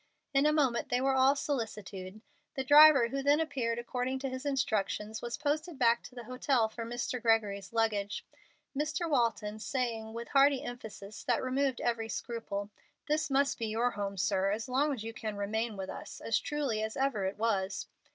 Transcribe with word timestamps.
In 0.33 0.47
a 0.47 0.51
moment 0.51 0.89
they 0.89 0.99
were 0.99 1.13
all 1.13 1.35
solicitude. 1.35 2.21
The 2.55 2.63
driver, 2.63 3.09
who 3.09 3.21
then 3.21 3.39
appeared 3.39 3.77
according 3.77 4.17
to 4.21 4.29
his 4.29 4.47
instructions, 4.47 5.21
was 5.21 5.37
posted 5.37 5.77
back 5.77 6.01
to 6.05 6.15
the 6.15 6.23
hotel 6.23 6.67
for 6.67 6.83
Mr. 6.83 7.21
Gregory's 7.21 7.71
luggage, 7.71 8.25
Mr. 8.75 9.07
Walton 9.07 9.59
saying, 9.59 10.13
with 10.13 10.29
hearty 10.29 10.63
emphasis 10.63 11.23
that 11.25 11.43
removed 11.43 11.79
every 11.81 12.09
scruple, 12.09 12.71
"This 13.07 13.29
must 13.29 13.59
be 13.59 13.67
your 13.67 13.91
home, 13.91 14.17
sir, 14.17 14.49
as 14.49 14.67
long 14.67 14.91
as 14.91 15.03
you 15.03 15.13
can 15.13 15.37
remain 15.37 15.77
with 15.77 15.91
us, 15.91 16.19
as 16.19 16.39
truly 16.39 16.81
as 16.81 16.97
ever 16.97 17.25
it 17.25 17.37
was." 17.37 17.85